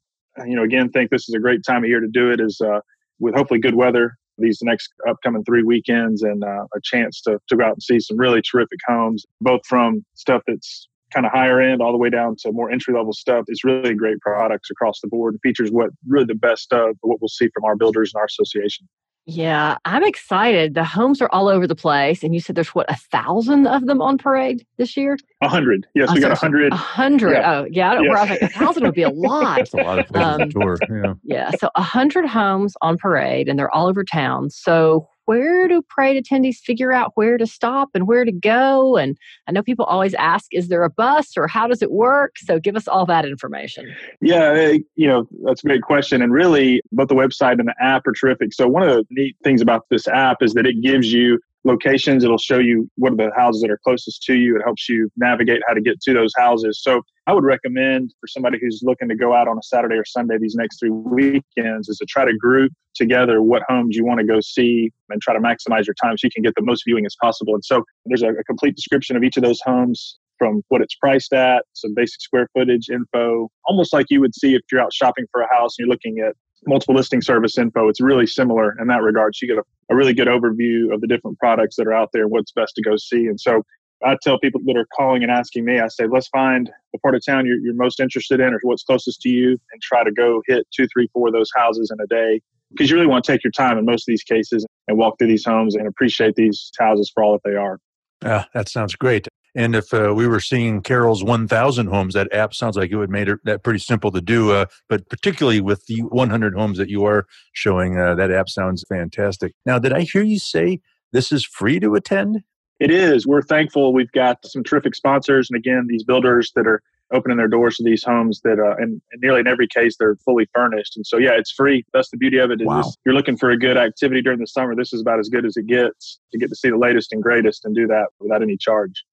you 0.45 0.55
know, 0.55 0.63
again, 0.63 0.89
think 0.89 1.09
this 1.11 1.27
is 1.27 1.35
a 1.35 1.39
great 1.39 1.63
time 1.63 1.83
of 1.83 1.89
year 1.89 1.99
to 1.99 2.07
do 2.07 2.31
it. 2.31 2.39
Is 2.39 2.59
uh, 2.61 2.79
with 3.19 3.35
hopefully 3.35 3.59
good 3.59 3.75
weather 3.75 4.17
these 4.39 4.59
next 4.61 4.93
upcoming 5.07 5.43
three 5.43 5.63
weekends 5.63 6.23
and 6.23 6.43
uh, 6.43 6.65
a 6.75 6.79
chance 6.83 7.21
to, 7.21 7.39
to 7.47 7.57
go 7.57 7.63
out 7.63 7.73
and 7.73 7.83
see 7.83 7.99
some 7.99 8.17
really 8.17 8.41
terrific 8.41 8.79
homes, 8.87 9.25
both 9.41 9.61
from 9.67 10.03
stuff 10.15 10.41
that's 10.47 10.87
kind 11.13 11.25
of 11.25 11.31
higher 11.31 11.59
end 11.59 11.81
all 11.81 11.91
the 11.91 11.97
way 11.97 12.09
down 12.09 12.35
to 12.39 12.51
more 12.51 12.71
entry 12.71 12.93
level 12.93 13.13
stuff. 13.13 13.45
It's 13.47 13.63
really 13.63 13.93
great 13.95 14.19
products 14.21 14.69
across 14.69 15.01
the 15.01 15.07
board. 15.07 15.37
Features 15.41 15.71
what 15.71 15.89
really 16.07 16.25
the 16.25 16.35
best 16.35 16.71
of 16.71 16.95
what 17.01 17.19
we'll 17.21 17.29
see 17.29 17.49
from 17.53 17.65
our 17.65 17.75
builders 17.75 18.11
and 18.13 18.19
our 18.19 18.25
association. 18.25 18.87
Yeah, 19.25 19.77
I'm 19.85 20.03
excited. 20.03 20.73
The 20.73 20.83
homes 20.83 21.21
are 21.21 21.29
all 21.31 21.49
over 21.49 21.67
the 21.67 21.75
place, 21.75 22.23
and 22.23 22.33
you 22.33 22.39
said 22.39 22.55
there's 22.55 22.69
what 22.69 22.89
a 22.89 22.95
thousand 22.95 23.67
of 23.67 23.85
them 23.85 24.01
on 24.01 24.17
parade 24.17 24.65
this 24.77 24.97
year. 24.97 25.17
A 25.41 25.47
hundred, 25.47 25.85
yes, 25.93 26.09
oh, 26.09 26.15
we 26.15 26.19
got 26.19 26.31
a 26.31 26.35
hundred. 26.35 26.73
A 26.73 26.75
hundred. 26.75 27.33
Yeah. 27.33 27.51
Oh, 27.51 27.67
yeah. 27.69 27.91
I 27.91 27.95
don't. 27.95 28.05
Yes. 28.05 28.17
I 28.17 28.21
was 28.21 28.29
like, 28.29 28.41
a 28.41 28.47
thousand 28.47 28.83
would 28.85 28.95
be 28.95 29.03
a 29.03 29.09
lot. 29.13 29.57
That's 29.57 29.73
a 29.73 29.77
lot 29.77 29.99
of 29.99 30.07
places 30.07 30.41
um, 30.41 30.49
tour. 30.49 30.77
Yeah. 30.89 31.13
Yeah. 31.23 31.51
So 31.59 31.69
a 31.75 31.83
hundred 31.83 32.25
homes 32.25 32.73
on 32.81 32.97
parade, 32.97 33.47
and 33.47 33.59
they're 33.59 33.73
all 33.73 33.87
over 33.87 34.03
town. 34.03 34.49
So 34.49 35.07
where 35.29 35.67
do 35.67 35.83
parade 35.83 36.25
attendees 36.25 36.55
figure 36.55 36.91
out 36.91 37.11
where 37.13 37.37
to 37.37 37.45
stop 37.45 37.89
and 37.93 38.07
where 38.07 38.25
to 38.25 38.31
go? 38.31 38.97
And 38.97 39.15
I 39.47 39.51
know 39.51 39.61
people 39.61 39.85
always 39.85 40.15
ask, 40.15 40.47
is 40.51 40.69
there 40.69 40.83
a 40.83 40.89
bus 40.89 41.37
or 41.37 41.47
how 41.47 41.67
does 41.67 41.83
it 41.83 41.91
work? 41.91 42.39
So 42.39 42.59
give 42.59 42.75
us 42.75 42.87
all 42.87 43.05
that 43.05 43.25
information. 43.25 43.95
Yeah, 44.21 44.53
eh, 44.53 44.79
you 44.95 45.07
know, 45.07 45.27
that's 45.43 45.63
a 45.63 45.67
great 45.67 45.83
question. 45.83 46.23
And 46.23 46.33
really, 46.33 46.81
both 46.91 47.09
the 47.09 47.13
website 47.13 47.59
and 47.59 47.67
the 47.67 47.75
app 47.79 48.07
are 48.07 48.11
terrific. 48.11 48.53
So 48.53 48.67
one 48.67 48.81
of 48.81 48.89
the 48.89 49.05
neat 49.11 49.35
things 49.43 49.61
about 49.61 49.85
this 49.91 50.07
app 50.07 50.41
is 50.41 50.55
that 50.55 50.65
it 50.65 50.81
gives 50.81 51.13
you 51.13 51.39
locations. 51.63 52.23
It'll 52.23 52.37
show 52.37 52.59
you 52.59 52.89
what 52.95 53.13
are 53.13 53.17
the 53.17 53.31
houses 53.35 53.61
that 53.61 53.71
are 53.71 53.79
closest 53.83 54.23
to 54.23 54.35
you. 54.35 54.55
It 54.55 54.61
helps 54.63 54.87
you 54.87 55.09
navigate 55.17 55.61
how 55.67 55.73
to 55.73 55.81
get 55.81 55.99
to 56.01 56.13
those 56.13 56.31
houses. 56.37 56.81
So 56.81 57.01
I 57.27 57.33
would 57.33 57.43
recommend 57.43 58.13
for 58.19 58.27
somebody 58.27 58.57
who's 58.61 58.81
looking 58.83 59.09
to 59.09 59.15
go 59.15 59.33
out 59.33 59.47
on 59.47 59.57
a 59.57 59.63
Saturday 59.63 59.95
or 59.95 60.05
Sunday 60.05 60.37
these 60.39 60.55
next 60.55 60.79
three 60.79 60.89
weekends 60.89 61.89
is 61.89 61.97
to 61.97 62.05
try 62.05 62.25
to 62.25 62.35
group 62.35 62.71
together 62.95 63.41
what 63.41 63.61
homes 63.67 63.95
you 63.95 64.05
want 64.05 64.19
to 64.19 64.25
go 64.25 64.39
see 64.41 64.91
and 65.09 65.21
try 65.21 65.33
to 65.33 65.39
maximize 65.39 65.85
your 65.85 65.95
time 66.01 66.17
so 66.17 66.25
you 66.25 66.31
can 66.31 66.43
get 66.43 66.53
the 66.55 66.61
most 66.61 66.83
viewing 66.85 67.05
as 67.05 67.15
possible. 67.21 67.53
And 67.53 67.63
so 67.63 67.83
there's 68.05 68.23
a, 68.23 68.29
a 68.29 68.43
complete 68.45 68.75
description 68.75 69.15
of 69.15 69.23
each 69.23 69.37
of 69.37 69.43
those 69.43 69.59
homes 69.63 70.17
from 70.37 70.63
what 70.69 70.81
it's 70.81 70.95
priced 70.95 71.33
at, 71.33 71.65
some 71.73 71.93
basic 71.93 72.21
square 72.21 72.47
footage 72.53 72.89
info, 72.89 73.49
almost 73.65 73.93
like 73.93 74.05
you 74.09 74.21
would 74.21 74.33
see 74.33 74.55
if 74.55 74.61
you're 74.71 74.81
out 74.81 74.93
shopping 74.93 75.25
for 75.31 75.41
a 75.41 75.53
house 75.53 75.75
and 75.77 75.85
you're 75.85 75.93
looking 75.93 76.19
at 76.25 76.35
multiple 76.65 76.95
listing 76.95 77.21
service 77.21 77.57
info. 77.57 77.87
It's 77.89 78.01
really 78.01 78.27
similar 78.27 78.75
in 78.79 78.87
that 78.87 79.01
regard. 79.01 79.35
So 79.35 79.45
you 79.45 79.55
get 79.55 79.63
a, 79.63 79.93
a 79.93 79.95
really 79.95 80.13
good 80.13 80.27
overview 80.27 80.93
of 80.93 81.01
the 81.01 81.07
different 81.07 81.39
products 81.39 81.75
that 81.77 81.87
are 81.87 81.93
out 81.93 82.09
there, 82.13 82.23
and 82.23 82.31
what's 82.31 82.51
best 82.51 82.75
to 82.75 82.81
go 82.81 82.97
see. 82.97 83.27
And 83.27 83.39
so 83.39 83.63
I 84.05 84.15
tell 84.21 84.39
people 84.39 84.61
that 84.65 84.77
are 84.77 84.87
calling 84.95 85.23
and 85.23 85.31
asking 85.31 85.65
me, 85.65 85.79
I 85.79 85.87
say, 85.87 86.05
let's 86.07 86.27
find 86.29 86.69
the 86.93 86.99
part 86.99 87.15
of 87.15 87.25
town 87.25 87.45
you're, 87.45 87.57
you're 87.57 87.73
most 87.73 87.99
interested 87.99 88.39
in 88.39 88.53
or 88.53 88.59
what's 88.63 88.83
closest 88.83 89.21
to 89.21 89.29
you 89.29 89.59
and 89.71 89.81
try 89.81 90.03
to 90.03 90.11
go 90.11 90.41
hit 90.47 90.67
two, 90.73 90.87
three, 90.93 91.09
four 91.13 91.27
of 91.27 91.33
those 91.33 91.49
houses 91.55 91.91
in 91.91 91.99
a 92.01 92.07
day. 92.07 92.41
Because 92.71 92.89
you 92.89 92.95
really 92.95 93.07
want 93.07 93.25
to 93.25 93.31
take 93.31 93.43
your 93.43 93.51
time 93.51 93.77
in 93.77 93.85
most 93.85 94.03
of 94.03 94.11
these 94.11 94.23
cases 94.23 94.65
and 94.87 94.97
walk 94.97 95.17
through 95.17 95.27
these 95.27 95.43
homes 95.43 95.75
and 95.75 95.87
appreciate 95.87 96.35
these 96.35 96.71
houses 96.77 97.11
for 97.13 97.23
all 97.23 97.33
that 97.33 97.41
they 97.43 97.55
are. 97.55 97.79
Yeah, 98.21 98.45
that 98.53 98.69
sounds 98.69 98.95
great. 98.95 99.27
And 99.55 99.75
if 99.75 99.93
uh, 99.93 100.13
we 100.15 100.27
were 100.27 100.39
seeing 100.39 100.81
Carol's 100.81 101.23
1,000 101.23 101.87
homes, 101.87 102.13
that 102.13 102.33
app 102.33 102.53
sounds 102.53 102.77
like 102.77 102.91
it 102.91 102.97
would 102.97 103.09
make 103.09 103.27
it 103.27 103.39
that 103.45 103.63
pretty 103.63 103.79
simple 103.79 104.11
to 104.11 104.21
do. 104.21 104.51
Uh, 104.51 104.65
but 104.87 105.09
particularly 105.09 105.61
with 105.61 105.85
the 105.87 106.01
100 106.01 106.55
homes 106.55 106.77
that 106.77 106.89
you 106.89 107.05
are 107.05 107.25
showing, 107.53 107.99
uh, 107.99 108.15
that 108.15 108.31
app 108.31 108.49
sounds 108.49 108.83
fantastic. 108.87 109.53
Now, 109.65 109.79
did 109.79 109.93
I 109.93 110.01
hear 110.01 110.23
you 110.23 110.39
say 110.39 110.81
this 111.11 111.31
is 111.31 111.43
free 111.43 111.79
to 111.79 111.95
attend? 111.95 112.43
It 112.79 112.91
is. 112.91 113.27
We're 113.27 113.41
thankful. 113.41 113.91
We've 113.91 114.11
got 114.11 114.45
some 114.45 114.63
terrific 114.63 114.95
sponsors, 114.95 115.49
and 115.49 115.57
again, 115.57 115.87
these 115.89 116.03
builders 116.03 116.51
that 116.55 116.65
are 116.65 116.81
opening 117.11 117.37
their 117.37 117.47
doors 117.47 117.75
to 117.77 117.83
these 117.83 118.03
homes 118.03 118.41
that, 118.43 118.59
uh, 118.59 118.75
and, 118.77 119.01
and, 119.11 119.21
nearly 119.21 119.39
in 119.39 119.47
every 119.47 119.67
case, 119.67 119.95
they're 119.97 120.15
fully 120.17 120.47
furnished. 120.53 120.95
And 120.95 121.05
so, 121.05 121.17
yeah, 121.17 121.31
it's 121.31 121.51
free. 121.51 121.83
That's 121.91 122.09
the 122.09 122.17
beauty 122.17 122.37
of 122.37 122.51
it. 122.51 122.61
Wow. 122.63 122.83
you're 123.05 123.15
looking 123.15 123.35
for 123.35 123.49
a 123.49 123.57
good 123.57 123.77
activity 123.77 124.21
during 124.21 124.39
the 124.39 124.47
summer. 124.47 124.75
This 124.75 124.93
is 124.93 125.01
about 125.01 125.19
as 125.19 125.29
good 125.29 125.45
as 125.45 125.57
it 125.57 125.67
gets 125.67 126.19
to 126.31 126.37
get 126.37 126.49
to 126.49 126.55
see 126.55 126.69
the 126.69 126.77
latest 126.77 127.11
and 127.11 127.21
greatest 127.21 127.65
and 127.65 127.75
do 127.75 127.87
that 127.87 128.09
without 128.19 128.43
any 128.43 128.57
charge. 128.57 129.03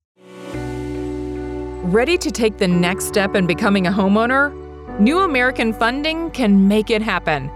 Ready 1.86 2.18
to 2.18 2.32
take 2.32 2.58
the 2.58 2.66
next 2.66 3.04
step 3.04 3.36
in 3.36 3.46
becoming 3.46 3.86
a 3.86 3.92
homeowner? 3.92 4.52
New 4.98 5.20
American 5.20 5.72
Funding 5.72 6.32
can 6.32 6.66
make 6.66 6.90
it 6.90 7.00
happen. 7.00 7.48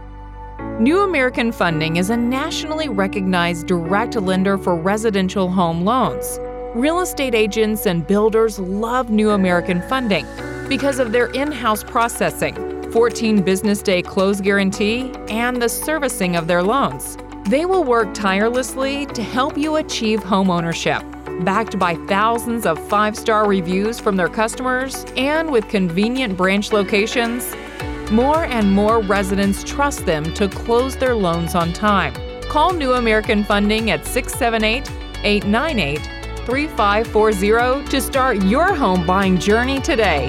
New 0.79 1.01
American 1.01 1.51
Funding 1.51 1.97
is 1.97 2.11
a 2.11 2.17
nationally 2.17 2.89
recognized 2.89 3.67
direct 3.67 4.15
lender 4.15 4.57
for 4.57 4.77
residential 4.77 5.51
home 5.51 5.85
loans. 5.85 6.39
Real 6.77 7.01
estate 7.01 7.35
agents 7.35 7.87
and 7.87 8.07
builders 8.07 8.61
love 8.61 9.11
New 9.11 9.31
American 9.31 9.83
Funding 9.89 10.25
because 10.69 11.01
of 11.01 11.11
their 11.11 11.27
in 11.33 11.51
house 11.51 11.83
processing, 11.83 12.55
14 12.93 13.43
business 13.43 13.83
day 13.83 14.01
close 14.01 14.41
guarantee, 14.41 15.13
and 15.29 15.61
the 15.61 15.69
servicing 15.69 16.37
of 16.37 16.47
their 16.47 16.63
loans. 16.63 17.19
They 17.49 17.65
will 17.65 17.83
work 17.83 18.15
tirelessly 18.15 19.07
to 19.07 19.25
help 19.25 19.59
you 19.59 19.75
achieve 19.75 20.23
home 20.23 20.51
ownership 20.51 21.03
backed 21.45 21.79
by 21.79 21.95
thousands 22.07 22.67
of 22.67 22.79
five 22.89 23.17
star 23.17 23.47
reviews 23.47 23.99
from 23.99 24.17
their 24.17 24.29
customers, 24.29 25.05
and 25.17 25.51
with 25.51 25.69
convenient 25.69 26.37
branch 26.37 26.73
locations, 26.73 27.55
more 28.11 28.45
and 28.45 28.71
more 28.71 29.01
residents 29.01 29.63
trust 29.65 30.07
them 30.07 30.25
to 30.35 30.49
close 30.49 30.97
their 30.97 31.15
loans 31.15 31.55
on 31.55 31.73
time. 31.73 32.15
Call 32.43 32.73
New 32.73 32.95
American 32.95 33.45
Funding 33.45 33.91
at 33.91 34.05
678 34.05 34.91
898 35.25 35.99
3540 36.47 37.89
to 37.91 38.01
start 38.01 38.43
your 38.45 38.75
home 38.75 39.07
buying 39.07 39.39
journey 39.39 39.81
today. 39.81 40.29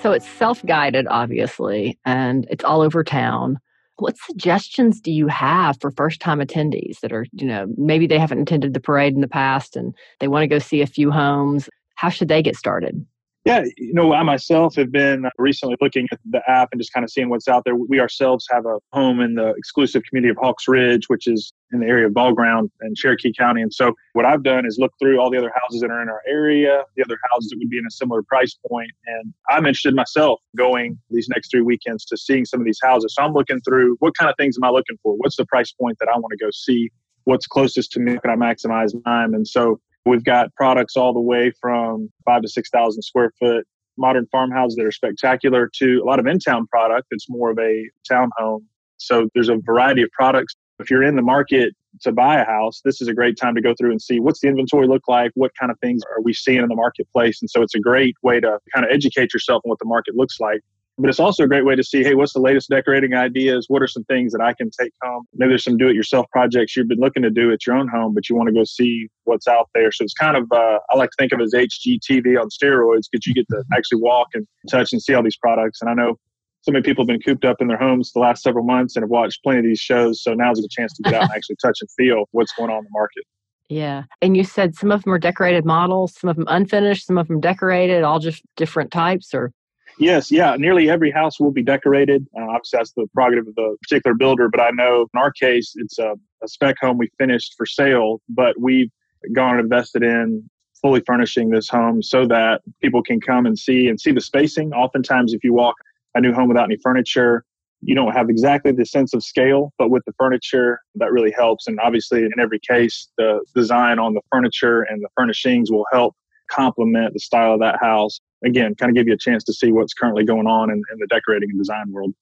So 0.00 0.12
it's 0.12 0.28
self 0.28 0.64
guided, 0.64 1.08
obviously, 1.08 1.98
and 2.04 2.46
it's 2.50 2.62
all 2.62 2.82
over 2.82 3.02
town. 3.02 3.58
What 3.96 4.16
suggestions 4.16 5.00
do 5.00 5.10
you 5.10 5.26
have 5.26 5.76
for 5.80 5.90
first 5.90 6.20
time 6.20 6.38
attendees 6.38 7.00
that 7.00 7.12
are, 7.12 7.26
you 7.32 7.46
know, 7.46 7.66
maybe 7.76 8.06
they 8.06 8.18
haven't 8.18 8.42
attended 8.42 8.74
the 8.74 8.80
parade 8.80 9.14
in 9.14 9.22
the 9.22 9.28
past 9.28 9.74
and 9.74 9.92
they 10.20 10.28
want 10.28 10.44
to 10.44 10.46
go 10.46 10.60
see 10.60 10.82
a 10.82 10.86
few 10.86 11.10
homes? 11.10 11.68
How 11.96 12.10
should 12.10 12.28
they 12.28 12.42
get 12.42 12.54
started? 12.54 13.04
Yeah, 13.44 13.64
you 13.76 13.94
know, 13.94 14.12
I 14.12 14.22
myself 14.24 14.74
have 14.74 14.90
been 14.90 15.24
uh, 15.24 15.30
recently 15.38 15.76
looking 15.80 16.06
at 16.12 16.18
the 16.28 16.42
app 16.48 16.68
and 16.72 16.80
just 16.80 16.92
kind 16.92 17.04
of 17.04 17.10
seeing 17.10 17.30
what's 17.30 17.48
out 17.48 17.64
there. 17.64 17.74
We 17.76 18.00
ourselves 18.00 18.46
have 18.50 18.66
a 18.66 18.78
home 18.92 19.20
in 19.20 19.36
the 19.36 19.54
exclusive 19.56 20.02
community 20.08 20.30
of 20.30 20.36
Hawks 20.36 20.66
Ridge, 20.68 21.04
which 21.08 21.26
is 21.26 21.52
in 21.72 21.80
the 21.80 21.86
area 21.86 22.06
of 22.06 22.14
Ball 22.14 22.34
Ground 22.34 22.70
and 22.80 22.96
Cherokee 22.96 23.32
County. 23.32 23.62
And 23.62 23.72
so, 23.72 23.94
what 24.12 24.26
I've 24.26 24.42
done 24.42 24.66
is 24.66 24.76
look 24.78 24.92
through 25.00 25.20
all 25.20 25.30
the 25.30 25.38
other 25.38 25.52
houses 25.54 25.80
that 25.80 25.90
are 25.90 26.02
in 26.02 26.08
our 26.08 26.20
area, 26.28 26.82
the 26.96 27.04
other 27.04 27.16
houses 27.30 27.50
that 27.50 27.58
would 27.58 27.70
be 27.70 27.78
in 27.78 27.86
a 27.86 27.90
similar 27.90 28.22
price 28.24 28.58
point. 28.68 28.90
And 29.06 29.32
I'm 29.48 29.64
interested 29.66 29.94
myself 29.94 30.40
going 30.56 30.98
these 31.08 31.28
next 31.28 31.50
three 31.50 31.62
weekends 31.62 32.04
to 32.06 32.16
seeing 32.16 32.44
some 32.44 32.60
of 32.60 32.66
these 32.66 32.80
houses. 32.82 33.14
So, 33.16 33.22
I'm 33.22 33.32
looking 33.32 33.60
through 33.60 33.96
what 34.00 34.16
kind 34.16 34.28
of 34.28 34.36
things 34.36 34.56
am 34.58 34.64
I 34.64 34.70
looking 34.70 34.98
for? 35.02 35.14
What's 35.16 35.36
the 35.36 35.46
price 35.46 35.72
point 35.72 35.96
that 36.00 36.08
I 36.12 36.18
want 36.18 36.32
to 36.32 36.44
go 36.44 36.50
see? 36.52 36.90
What's 37.24 37.46
closest 37.46 37.92
to 37.92 38.00
me? 38.00 38.18
Can 38.18 38.30
I 38.30 38.36
maximize 38.36 38.92
time? 39.04 39.32
And 39.32 39.46
so, 39.46 39.80
We've 40.08 40.24
got 40.24 40.54
products 40.54 40.96
all 40.96 41.12
the 41.12 41.20
way 41.20 41.52
from 41.60 42.10
five 42.24 42.40
to 42.42 42.48
6,000 42.48 43.02
square 43.02 43.30
foot 43.38 43.66
modern 43.98 44.26
farmhouses 44.32 44.76
that 44.76 44.86
are 44.86 44.92
spectacular 44.92 45.68
to 45.74 46.00
a 46.02 46.04
lot 46.04 46.18
of 46.18 46.26
in 46.26 46.38
town 46.38 46.66
product 46.68 47.08
that's 47.10 47.28
more 47.28 47.50
of 47.50 47.58
a 47.58 47.90
townhome. 48.10 48.60
So 48.96 49.28
there's 49.34 49.50
a 49.50 49.56
variety 49.56 50.02
of 50.02 50.10
products. 50.12 50.54
If 50.78 50.90
you're 50.90 51.02
in 51.02 51.16
the 51.16 51.22
market 51.22 51.74
to 52.02 52.12
buy 52.12 52.40
a 52.40 52.44
house, 52.44 52.80
this 52.84 53.02
is 53.02 53.08
a 53.08 53.12
great 53.12 53.36
time 53.36 53.54
to 53.56 53.60
go 53.60 53.74
through 53.74 53.90
and 53.90 54.00
see 54.00 54.18
what's 54.18 54.40
the 54.40 54.48
inventory 54.48 54.86
look 54.86 55.02
like, 55.08 55.32
what 55.34 55.50
kind 55.58 55.70
of 55.70 55.78
things 55.80 56.02
are 56.04 56.22
we 56.22 56.32
seeing 56.32 56.62
in 56.62 56.68
the 56.68 56.76
marketplace. 56.76 57.42
And 57.42 57.50
so 57.50 57.60
it's 57.60 57.74
a 57.74 57.80
great 57.80 58.14
way 58.22 58.40
to 58.40 58.58
kind 58.72 58.86
of 58.86 58.92
educate 58.92 59.34
yourself 59.34 59.62
on 59.66 59.68
what 59.68 59.78
the 59.78 59.84
market 59.84 60.14
looks 60.14 60.40
like. 60.40 60.60
But 60.98 61.08
it's 61.08 61.20
also 61.20 61.44
a 61.44 61.46
great 61.46 61.64
way 61.64 61.76
to 61.76 61.84
see, 61.84 62.02
hey, 62.02 62.14
what's 62.14 62.32
the 62.32 62.40
latest 62.40 62.68
decorating 62.68 63.14
ideas? 63.14 63.66
What 63.68 63.82
are 63.82 63.86
some 63.86 64.04
things 64.04 64.32
that 64.32 64.40
I 64.40 64.52
can 64.52 64.70
take 64.78 64.92
home? 65.02 65.26
Maybe 65.34 65.50
there's 65.50 65.64
some 65.64 65.76
do-it-yourself 65.76 66.26
projects 66.32 66.76
you've 66.76 66.88
been 66.88 66.98
looking 66.98 67.22
to 67.22 67.30
do 67.30 67.52
at 67.52 67.66
your 67.66 67.76
own 67.76 67.88
home, 67.88 68.14
but 68.14 68.28
you 68.28 68.34
want 68.34 68.48
to 68.48 68.54
go 68.54 68.64
see 68.64 69.08
what's 69.24 69.46
out 69.46 69.68
there. 69.74 69.92
So 69.92 70.02
it's 70.02 70.14
kind 70.14 70.36
of, 70.36 70.50
uh, 70.50 70.80
I 70.90 70.96
like 70.96 71.10
to 71.10 71.16
think 71.18 71.32
of 71.32 71.40
it 71.40 71.44
as 71.44 71.54
HGTV 71.54 72.40
on 72.40 72.48
steroids 72.48 73.06
because 73.10 73.26
you 73.26 73.34
get 73.34 73.46
to 73.50 73.62
actually 73.72 74.00
walk 74.02 74.28
and 74.34 74.46
touch 74.68 74.92
and 74.92 75.00
see 75.00 75.14
all 75.14 75.22
these 75.22 75.36
products. 75.36 75.80
And 75.80 75.88
I 75.88 75.94
know 75.94 76.16
so 76.62 76.72
many 76.72 76.82
people 76.82 77.04
have 77.04 77.08
been 77.08 77.20
cooped 77.20 77.44
up 77.44 77.60
in 77.60 77.68
their 77.68 77.78
homes 77.78 78.12
the 78.12 78.18
last 78.18 78.42
several 78.42 78.64
months 78.64 78.96
and 78.96 79.04
have 79.04 79.10
watched 79.10 79.42
plenty 79.44 79.60
of 79.60 79.64
these 79.64 79.80
shows. 79.80 80.22
So 80.22 80.34
now's 80.34 80.58
a 80.58 80.62
good 80.62 80.70
chance 80.70 80.92
to 80.94 81.02
get 81.04 81.14
out 81.14 81.22
and 81.22 81.30
actually 81.34 81.56
touch 81.62 81.78
and 81.80 81.90
feel 81.96 82.24
what's 82.32 82.52
going 82.52 82.70
on 82.70 82.78
in 82.78 82.84
the 82.84 82.90
market. 82.92 83.24
Yeah. 83.68 84.04
And 84.22 84.36
you 84.36 84.44
said 84.44 84.74
some 84.74 84.90
of 84.90 85.04
them 85.04 85.12
are 85.12 85.18
decorated 85.18 85.64
models, 85.64 86.14
some 86.18 86.30
of 86.30 86.36
them 86.36 86.46
unfinished, 86.48 87.06
some 87.06 87.18
of 87.18 87.28
them 87.28 87.40
decorated, 87.40 88.02
all 88.02 88.18
just 88.18 88.42
different 88.56 88.90
types 88.90 89.32
or? 89.34 89.52
Yes, 89.98 90.30
yeah. 90.30 90.56
Nearly 90.56 90.88
every 90.88 91.10
house 91.10 91.40
will 91.40 91.50
be 91.50 91.62
decorated. 91.62 92.26
Uh, 92.36 92.44
obviously, 92.44 92.78
that's 92.78 92.92
the 92.92 93.06
prerogative 93.14 93.48
of 93.48 93.54
the 93.56 93.76
particular 93.82 94.14
builder. 94.14 94.48
But 94.48 94.60
I 94.60 94.70
know 94.70 95.06
in 95.12 95.20
our 95.20 95.32
case, 95.32 95.72
it's 95.76 95.98
a, 95.98 96.14
a 96.42 96.48
spec 96.48 96.76
home 96.80 96.98
we 96.98 97.10
finished 97.18 97.54
for 97.56 97.66
sale, 97.66 98.20
but 98.28 98.60
we've 98.60 98.90
gone 99.32 99.56
and 99.56 99.60
invested 99.60 100.04
in 100.04 100.48
fully 100.80 101.02
furnishing 101.04 101.50
this 101.50 101.68
home 101.68 102.00
so 102.02 102.26
that 102.26 102.60
people 102.80 103.02
can 103.02 103.20
come 103.20 103.44
and 103.44 103.58
see 103.58 103.88
and 103.88 104.00
see 104.00 104.12
the 104.12 104.20
spacing. 104.20 104.72
Oftentimes, 104.72 105.34
if 105.34 105.42
you 105.42 105.52
walk 105.52 105.74
a 106.14 106.20
new 106.20 106.32
home 106.32 106.48
without 106.48 106.64
any 106.64 106.76
furniture, 106.76 107.44
you 107.80 107.94
don't 107.94 108.12
have 108.12 108.30
exactly 108.30 108.72
the 108.72 108.84
sense 108.84 109.14
of 109.14 109.22
scale, 109.22 109.72
but 109.78 109.90
with 109.90 110.04
the 110.04 110.12
furniture, 110.18 110.80
that 110.96 111.12
really 111.12 111.32
helps. 111.32 111.66
And 111.66 111.78
obviously, 111.80 112.22
in 112.22 112.32
every 112.40 112.60
case, 112.60 113.08
the 113.18 113.40
design 113.54 113.98
on 113.98 114.14
the 114.14 114.20
furniture 114.32 114.82
and 114.82 115.02
the 115.02 115.08
furnishings 115.16 115.70
will 115.70 115.86
help 115.92 116.14
complement 116.50 117.12
the 117.12 117.20
style 117.20 117.54
of 117.54 117.60
that 117.60 117.78
house. 117.80 118.20
Again, 118.44 118.74
kind 118.74 118.90
of 118.90 118.96
give 118.96 119.06
you 119.06 119.14
a 119.14 119.18
chance 119.18 119.44
to 119.44 119.52
see 119.52 119.72
what's 119.72 119.94
currently 119.94 120.24
going 120.24 120.46
on 120.46 120.70
in, 120.70 120.82
in 120.92 120.98
the 120.98 121.06
decorating 121.08 121.50
and 121.50 121.58
design 121.58 121.90
world. 121.90 122.14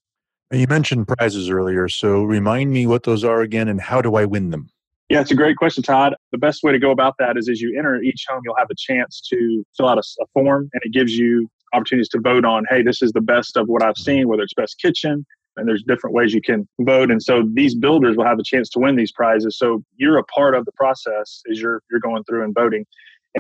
You 0.52 0.66
mentioned 0.68 1.08
prizes 1.08 1.50
earlier, 1.50 1.88
so 1.88 2.22
remind 2.22 2.70
me 2.70 2.86
what 2.86 3.02
those 3.02 3.24
are 3.24 3.40
again 3.40 3.68
and 3.68 3.80
how 3.80 4.00
do 4.00 4.14
I 4.14 4.24
win 4.24 4.50
them? 4.50 4.68
Yeah, 5.08 5.20
it's 5.20 5.30
a 5.30 5.36
great 5.36 5.56
question, 5.56 5.82
Todd. 5.82 6.14
The 6.32 6.38
best 6.38 6.62
way 6.62 6.72
to 6.72 6.78
go 6.78 6.90
about 6.90 7.14
that 7.18 7.36
is 7.36 7.48
as 7.48 7.60
you 7.60 7.76
enter 7.76 8.00
each 8.02 8.24
home, 8.28 8.40
you'll 8.44 8.56
have 8.56 8.70
a 8.70 8.74
chance 8.76 9.20
to 9.30 9.64
fill 9.76 9.88
out 9.88 9.98
a, 9.98 10.02
a 10.20 10.26
form 10.32 10.68
and 10.72 10.82
it 10.84 10.92
gives 10.92 11.16
you 11.16 11.48
opportunities 11.72 12.08
to 12.10 12.20
vote 12.20 12.44
on, 12.44 12.64
hey, 12.70 12.82
this 12.82 13.02
is 13.02 13.12
the 13.12 13.20
best 13.20 13.56
of 13.56 13.68
what 13.68 13.82
I've 13.82 13.98
seen, 13.98 14.28
whether 14.28 14.42
it's 14.42 14.54
best 14.54 14.78
kitchen, 14.80 15.26
and 15.56 15.68
there's 15.68 15.82
different 15.82 16.14
ways 16.14 16.34
you 16.34 16.40
can 16.40 16.68
vote 16.80 17.10
and 17.10 17.22
so 17.22 17.42
these 17.54 17.74
builders 17.74 18.16
will 18.16 18.24
have 18.24 18.38
a 18.38 18.42
chance 18.42 18.68
to 18.70 18.78
win 18.78 18.96
these 18.96 19.12
prizes 19.12 19.58
so 19.58 19.82
you're 19.96 20.18
a 20.18 20.24
part 20.24 20.54
of 20.54 20.64
the 20.64 20.72
process 20.72 21.42
as 21.50 21.60
you're 21.60 21.82
you're 21.90 22.00
going 22.00 22.22
through 22.24 22.44
and 22.44 22.54
voting 22.54 22.84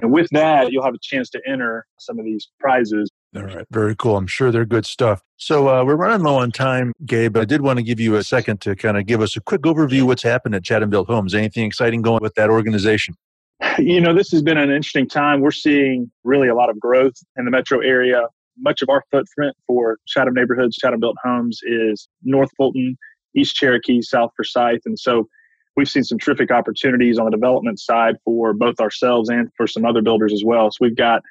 and 0.00 0.12
with 0.12 0.28
that 0.32 0.70
you'll 0.72 0.84
have 0.84 0.94
a 0.94 0.98
chance 1.02 1.30
to 1.30 1.40
enter 1.46 1.86
some 1.98 2.18
of 2.18 2.24
these 2.24 2.48
prizes. 2.60 3.10
All 3.34 3.42
right 3.42 3.66
very 3.70 3.94
cool. 3.96 4.16
I'm 4.16 4.26
sure 4.26 4.50
they're 4.50 4.64
good 4.64 4.86
stuff. 4.86 5.22
So 5.36 5.68
uh, 5.68 5.84
we're 5.84 5.96
running 5.96 6.24
low 6.24 6.36
on 6.36 6.52
time 6.52 6.92
gabe. 7.04 7.32
But 7.34 7.42
i 7.42 7.44
did 7.44 7.62
want 7.62 7.78
to 7.78 7.82
give 7.82 8.00
you 8.00 8.16
a 8.16 8.24
second 8.24 8.60
to 8.62 8.74
kind 8.76 8.96
of 8.96 9.06
give 9.06 9.20
us 9.20 9.36
a 9.36 9.40
quick 9.40 9.62
overview 9.62 10.04
what's 10.04 10.22
happened 10.22 10.54
at 10.54 10.64
chatham 10.64 10.90
built 10.90 11.08
homes. 11.08 11.34
Anything 11.34 11.64
exciting 11.64 12.02
going 12.02 12.20
with 12.22 12.34
that 12.34 12.50
organization? 12.50 13.14
You 13.78 14.00
know 14.00 14.14
this 14.14 14.30
has 14.32 14.42
been 14.42 14.58
an 14.58 14.70
interesting 14.70 15.08
time. 15.08 15.40
We're 15.40 15.50
seeing 15.50 16.10
really 16.24 16.48
a 16.48 16.54
lot 16.54 16.70
of 16.70 16.78
growth 16.78 17.14
in 17.36 17.44
the 17.44 17.50
metro 17.50 17.80
area. 17.80 18.22
Much 18.58 18.82
of 18.82 18.88
our 18.88 19.02
footprint 19.10 19.54
for 19.66 19.98
Chatham 20.06 20.34
neighborhoods, 20.34 20.76
Chatham 20.76 21.00
built 21.00 21.16
homes 21.22 21.60
is 21.62 22.08
North 22.22 22.50
Fulton, 22.56 22.96
East 23.34 23.54
Cherokee, 23.54 24.00
South 24.02 24.30
Forsyth. 24.36 24.80
And 24.86 24.98
so 24.98 25.28
we've 25.76 25.88
seen 25.88 26.04
some 26.04 26.18
terrific 26.18 26.50
opportunities 26.50 27.18
on 27.18 27.26
the 27.26 27.30
development 27.30 27.78
side 27.78 28.16
for 28.24 28.52
both 28.52 28.80
ourselves 28.80 29.28
and 29.28 29.50
for 29.56 29.66
some 29.66 29.84
other 29.84 30.02
builders 30.02 30.32
as 30.32 30.42
well. 30.44 30.70
So 30.70 30.78
we've 30.80 30.96
got, 30.96 31.22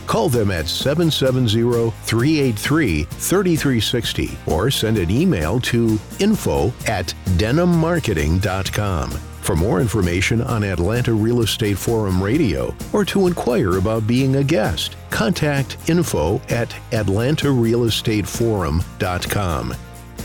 Call 0.11 0.27
them 0.27 0.51
at 0.51 0.67
770 0.67 1.91
383 2.03 3.03
3360 3.05 4.37
or 4.45 4.69
send 4.69 4.97
an 4.97 5.09
email 5.09 5.61
to 5.61 5.97
info 6.19 6.73
at 6.85 7.13
denimmarketing.com. 7.37 9.09
For 9.09 9.55
more 9.55 9.79
information 9.79 10.41
on 10.41 10.65
Atlanta 10.65 11.13
Real 11.13 11.43
Estate 11.43 11.77
Forum 11.77 12.21
Radio 12.21 12.75
or 12.91 13.05
to 13.05 13.27
inquire 13.27 13.77
about 13.77 14.05
being 14.05 14.35
a 14.35 14.43
guest, 14.43 14.97
contact 15.11 15.77
info 15.89 16.41
at 16.49 16.75
atlantarealestateforum.com. 16.91 19.75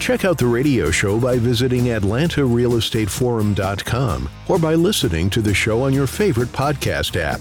Check 0.01 0.25
out 0.25 0.37
the 0.37 0.49
radio 0.49 0.91
show 0.91 1.21
by 1.21 1.39
visiting 1.39 1.85
atlantarealestateforum.com 1.85 4.29
or 4.49 4.59
by 4.59 4.75
listening 4.75 5.31
to 5.31 5.41
the 5.41 5.55
show 5.55 5.85
on 5.85 5.93
your 5.93 6.09
favorite 6.09 6.49
podcast 6.49 7.15
app. 7.15 7.41